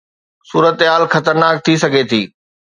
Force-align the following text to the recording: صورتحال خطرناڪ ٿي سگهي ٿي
صورتحال 0.49 1.03
خطرناڪ 1.13 1.55
ٿي 1.65 1.73
سگهي 1.83 2.03
ٿي 2.11 2.21